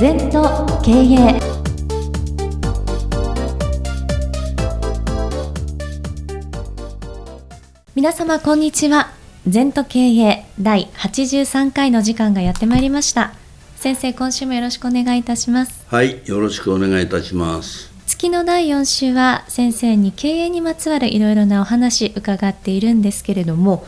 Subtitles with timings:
[0.00, 1.40] 全と経営
[7.96, 9.10] 皆様こんにちは。
[9.48, 13.32] 全と経営第83回の時間がやってまいりました。
[13.74, 15.84] 先生今週もよろしくお願いいたします。
[15.88, 17.90] はい、よろしくお願いいたします。
[18.06, 23.84] 月の第4週は先生に経営にまつわるいろいろなお話伺っているんですけれども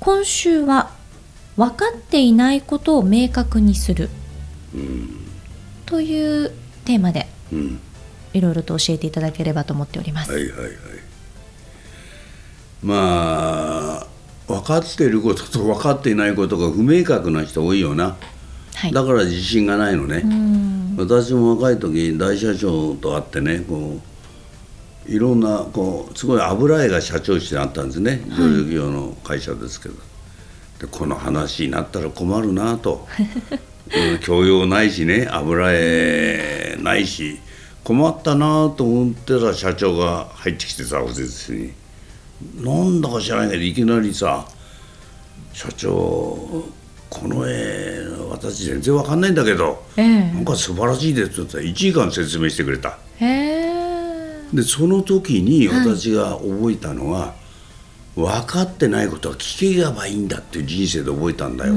[0.00, 0.90] 今週は
[1.56, 4.10] 分かっていないことを明確にする
[5.86, 6.50] という
[6.84, 7.80] テーマでうん、
[8.32, 10.32] いろいろと教えていただければと思っております。
[10.32, 10.70] はいはいはい。
[12.82, 14.06] まあ、
[14.46, 18.16] 分かっていることと分かっていないことが不明確な人多いよな。
[18.74, 20.22] はい、だから自信がないのね。
[20.24, 20.64] うん
[20.96, 24.00] 私も若い時大社長と会ってね、こ
[25.08, 28.22] ういろんなこうすごい油絵が社長室にあったんですね。
[28.28, 29.94] 上場企業の会社ですけど。
[30.80, 33.08] でこの話になったら困るなと。
[33.92, 37.38] うん教養ないしね油絵ないし
[37.82, 41.72] 困ったなと思ってた社長が入ってきてさ私ですに。
[42.56, 44.46] なんだか知らないけどいきなりさ
[45.52, 45.90] 「社長
[47.10, 50.32] この絵私全然わかんないんだけどええ。
[50.32, 52.98] なんか素晴らしいです」って言ったら1時間説明してくれた。
[53.20, 53.64] へえ。
[54.52, 57.34] でその時に私が覚えたのは、
[58.14, 61.74] 分かってないことは聞ければいいんだっていう人生で覚えたんだよ。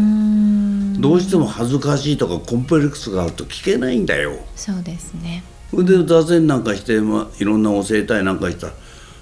[0.98, 4.34] うんどうしても恥ずかしいとかコンプレックスがあると聞けないんだよ。
[4.56, 5.44] そうですね。
[5.70, 8.74] それで座禅なんかして、まあ、いろんな教えたいなんかしたら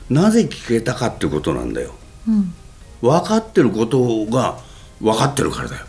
[0.09, 1.93] なぜ聞けたかってことなんだよ。
[2.27, 2.53] うん
[3.01, 4.57] 分かってることが
[4.99, 5.85] 分かってるからだよ。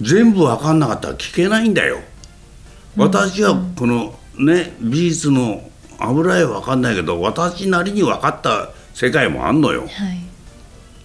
[0.00, 1.98] 全部分かんなかったら聞けないんだよ。
[2.96, 5.68] 私はこのね美術の
[5.98, 9.82] 油絵は分かんないけど私なりに分かった世界もあんのよ。
[9.82, 9.90] はい。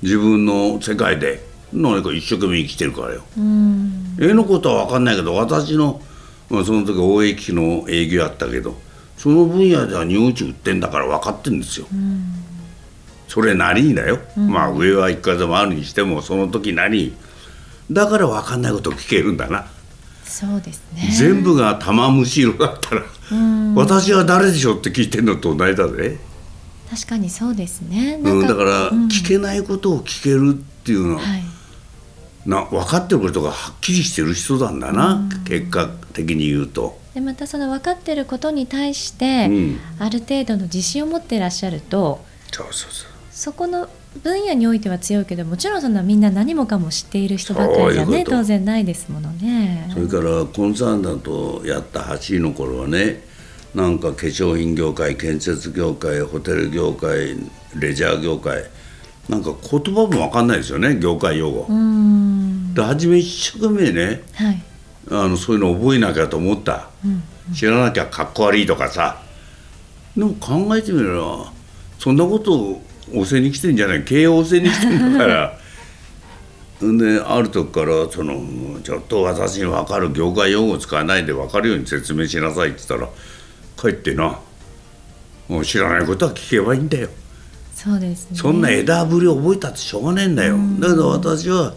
[0.01, 3.23] 自分の世界で何か一生懸命生きてるからよ。
[3.37, 5.99] うん絵のことは分かんないけど私の、
[6.49, 8.75] まあ、その時大駅機の営業やったけど
[9.17, 11.87] その分野では日本一売ってんだから分かってんですよ。
[13.27, 17.15] それなりにだよ、まあ上は一回でもあるにしてもその時なりに
[17.91, 19.67] だから分かんないことを聞けるんだな、
[20.25, 21.09] そうですね。
[21.17, 23.03] 全部が玉虫色だったら、
[23.75, 26.19] 私は誰でしょうって聞いてんのと同じだぜ、
[26.89, 28.19] 確かにそうですね。
[28.21, 31.43] うん、だからうん聞けないことを聞けるっていうのは、はい。
[32.45, 36.99] な分かってることがはっきりしてる人なんだな、結果的に言うと。
[37.13, 43.87] でまたその分かってることに対して、うんある程度の自信を持っていらっしゃるとそうそうそうそこの
[44.23, 49.89] 分野においては強いけどもちろんそんなみんな何もかも知っている人ばっかりじゃね当然ないですものね。
[49.93, 53.23] それからコンサータントやった8位の頃はね
[53.73, 57.37] なんか化粧品業界建設業界ホテル業界
[57.75, 58.65] レジャー業界
[59.29, 61.67] なんか言葉も分かんないですよね業界用語。
[62.73, 64.63] で初め一生懸命ねはい。
[65.09, 66.89] あのそういうの覚えなきゃと思った、
[67.53, 69.21] 知らなきゃかっこ悪いとかさ。
[70.15, 71.51] でも考えてみれば
[71.99, 72.81] そんなことを
[73.13, 74.03] 教えに来てんじゃない。
[74.03, 75.57] 経営を教えに来てんだから。
[76.85, 83.11] ん である時からそのちょっと私に分かる業界用語を使わないで分かるように説明しなさいって言ったら
[83.77, 84.39] 帰ってな。
[85.47, 87.09] もう知らないことは聞けばいいんだよ。
[87.83, 88.37] そうですね。
[88.37, 90.55] そんな枝ぶり覚えたってしょうがねえんだよ。
[90.79, 91.73] だけど私は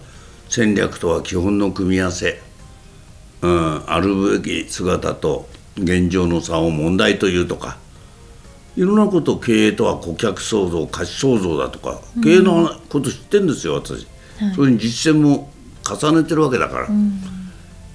[0.51, 2.43] 戦略とは基本の組み合わせ、
[3.41, 5.49] うん、あるべき姿と
[5.79, 7.79] 現状の差を問題というとか
[8.77, 14.07] いろんなことを経営とは顧客創造価値創造だとか経営のこと知ってんですよ私、
[14.55, 15.51] そういう実践も
[15.89, 16.89] 重ねてるわけだから。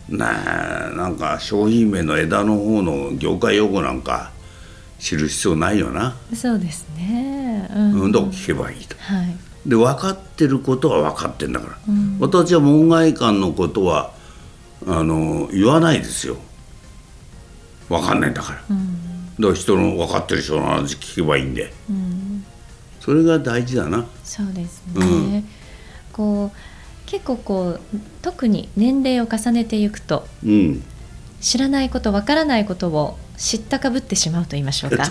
[0.09, 4.31] なあなんか商品名の枝の方の業界用語なんか
[4.97, 6.15] 知る必要ないよな。
[6.33, 7.28] そうですね。
[7.73, 8.01] うん。
[8.01, 8.95] うん、だから聞けばいいと。
[8.99, 9.35] はい。
[9.65, 11.51] で分かってることは分かってん。
[11.51, 11.77] だから、
[12.19, 14.13] 私は門外漢のことは
[14.87, 16.37] あの言わないですよ
[17.89, 18.21] 分かん。
[18.21, 18.33] ないん。
[18.33, 19.35] だから、うん。
[19.35, 21.53] だから人の分かってる人の話聞けばいいん。
[21.53, 22.45] で、うん。
[22.99, 24.93] それが大事だなそうですね。
[24.95, 25.49] うん。
[26.13, 26.57] こう
[27.05, 27.81] 結構こう
[28.21, 30.83] 特に年齢を重ねていくとうん。
[31.41, 35.03] 知らないことわからないことを知ったかぶってしまうと言いましょうか。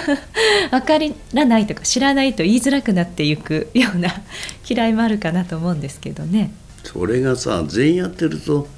[0.70, 4.10] わからないとか知らないと言いづらくなっていくような
[4.68, 6.52] 嫌いもあるかなと思うんですけどね。
[6.82, 8.68] それがさ全員やってると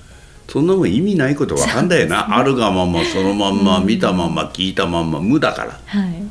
[0.48, 5.80] そんなもん意味ないこと分かんだよな、 あるがままそのまんま、見たまんま聞いたまんま無だから。
[5.86, 6.22] はい。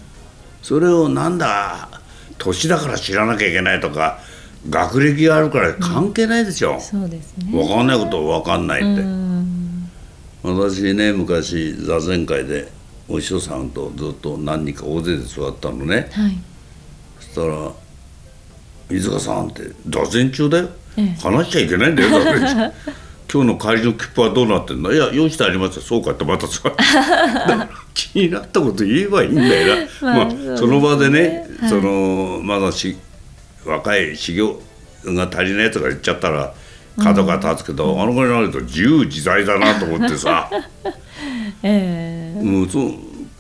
[0.64, 1.90] それをなんだ
[2.38, 4.20] 年だから知らなきゃいけないとか
[4.70, 7.52] 学歴があるから関係ないでしょ、そうですね。
[7.52, 9.35] 分かんないことは分かんないって、うん
[10.46, 12.72] 私ね昔座禅会で
[13.08, 16.10] お師匠さんとずっと何人か大勢で座ったのね。
[16.12, 16.38] はい。
[17.20, 17.72] そしたら
[18.90, 21.22] 「飯塚さん」って座禅中だよ、ええ。
[21.22, 22.74] 話しちゃいけないんだよ 座禅中。
[23.34, 24.94] 今日の帰りの切符はどうなってんだ？
[24.94, 25.82] いや用意してありますよ。
[25.82, 26.84] そうかってまたさだか
[27.56, 31.70] ら気になったこと言えばいいんだよな、まあ、そその場でね、はい。
[31.70, 32.96] そのまだし
[33.66, 34.62] 若い修行
[35.06, 36.54] が足りないとか言っちゃったら
[36.98, 40.50] 角が立つけど、あのぐらいになると自由自在だなと思ってさ。
[41.64, 42.44] ええ。
[42.44, 42.92] もうそう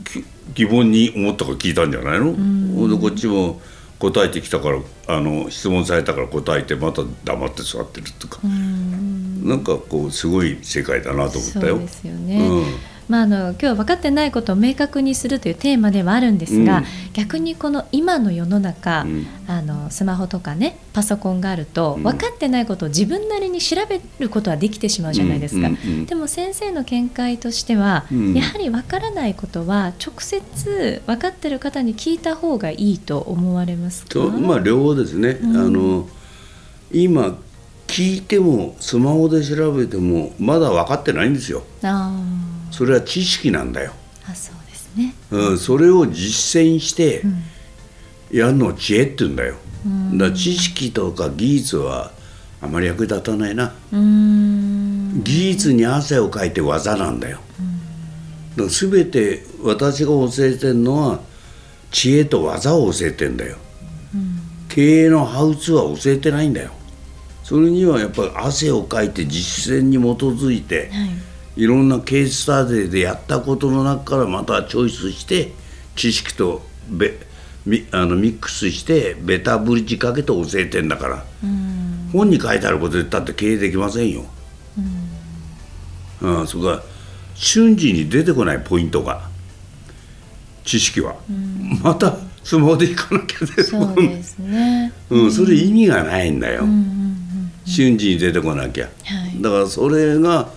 [0.04, 0.24] き
[0.54, 2.90] 疑問に思ったから聞いたんじゃないの、ほん。
[2.90, 3.62] でこっちも
[4.00, 11.68] 答えてきたからあの質問されたから答えてまた黙って座ってるとか、なんかこうすごい世界だなと思ったよ。
[11.68, 16.86] そうですよね、うんまあ、あの今日は分かってないことを明確にするというテーマではあるんですが、うん。
[17.14, 19.28] 逆にこの今の世の中、うん。
[19.48, 22.04] あのスマホとかねパソコンがあると、うん。
[22.04, 25.70] 分かってないことを自分なりに調べることはできてしまうじゃないですか、
[26.08, 28.34] でも先生の見解としては、うん。
[28.34, 34.10] やはり分からないことは直接分かってる方に聞いた方がいいと思われますか？
[34.10, 35.58] とまあ両方ですね、うん。
[35.58, 36.10] あの
[36.92, 37.38] 今
[37.88, 41.64] 聞いてもスマホで調べてもまだ分かってないんですよ。
[41.84, 42.12] あ
[42.76, 47.44] それは知識なんだよ、ーあそうですね、うん、それを実践してうん。
[48.32, 49.56] やるのを知恵って言うんだよ。
[49.86, 50.18] うん。
[50.18, 52.12] だから知識とか技術は
[52.62, 53.74] あまり役立たないな。
[53.92, 57.40] 技術に汗をかいて技なんだよ。
[58.58, 61.20] だから全て私が教えてるのは
[61.92, 63.56] 知恵と技を教えてんだよ。
[64.68, 66.72] 経営のハウツーは教えてないんだよ。
[67.42, 71.10] それにはやっぱり汗をかいて実践に基づいてはい
[71.56, 75.52] いろんなケーススタディでやったことの中からまたチョイスして
[75.96, 77.18] 知識とべ
[77.66, 81.26] ミあのミックスしてベタブリッジかけて教えてんだから。
[81.44, 82.10] うん。
[82.12, 84.26] 本に書いてあること言ったって経営できませんよ。
[86.22, 86.84] うん、それから
[87.36, 89.30] 瞬時に出てこないポイントが
[90.64, 91.16] 知識は、
[91.84, 94.94] またスマホで行かなきゃそうですね。
[95.10, 96.64] うん、それ意味がないんだよ、
[97.66, 98.92] 瞬時に出てこなきゃ、は
[99.28, 99.42] い。
[99.42, 100.50] だからそれが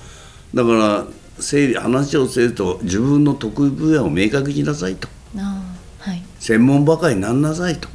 [0.55, 1.06] だから
[1.41, 5.09] 整理話をすると自分の得意分野を明確にしなさいと。
[5.37, 6.23] はい。
[6.41, 7.89] 専門ばかりになんなさいと、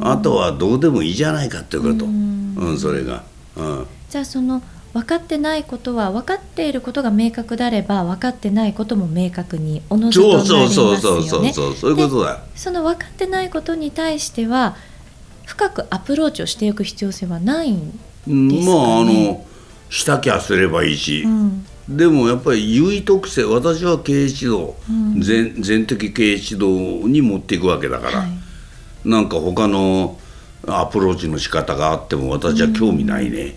[0.00, 2.74] あとはどうでもいいじゃないかっていうこと、ううん。
[2.74, 3.24] んそれが、
[3.56, 4.62] うん、じゃあその
[4.94, 10.68] 分かってないことは分かっていることが明確であれば分かってないことも明確におのずとなりますよね。
[10.68, 12.30] そうそうそうそうそうそういうことだ。
[12.30, 14.76] よその分かってないことに対しては
[15.44, 18.66] 深くアプローチをしていく必要性はないんですかね？
[18.66, 19.44] まああの
[19.90, 21.66] したきゃすればいいし、うん。
[21.88, 25.20] でもやっぱり優位特性私は経営指導、うん。
[25.20, 29.08] 全全的経営指導に持っていくわけだから、はい。
[29.08, 30.18] なんか他の
[30.66, 33.54] アプローチの仕方があっても私は興味ないね、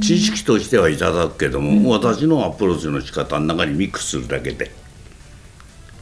[0.00, 4.72] 知識としてはいただくけども、私のアプローチの仕方の中にミックスするだけで、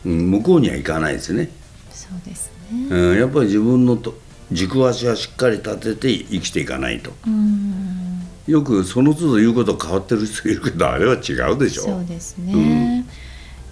[0.07, 1.51] うん、向こうにはいかないですね、
[1.91, 2.87] そうですね。
[2.89, 4.15] うん、やっぱり自分のと
[4.51, 7.13] 軸足はしっかり立てて生きていかないと。
[7.27, 8.02] うん
[8.47, 11.83] よくその都度言うこと変わってる人いるけどあれは違うでしょ。
[11.83, 13.05] そうですね。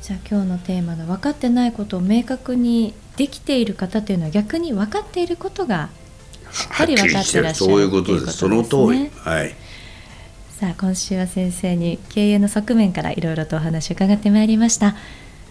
[0.00, 5.90] じゃあ今日のテーマの分かってないことを明確にできている方というのは逆に分かっていることが
[6.52, 9.00] しっかり分かってらっしゃるそういうことですその通り。
[9.00, 9.54] ねはい。
[10.58, 14.94] さあ今週は先生に経営の側面からいろいろとお話を伺ってまいりました。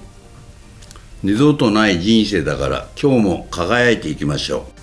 [1.24, 4.74] 二度とない人生だから今日も輝いていきましょう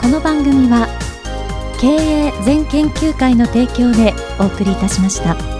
[0.00, 0.86] この番組は
[1.80, 5.55] 経営全研究会の提供でお送りいたしました。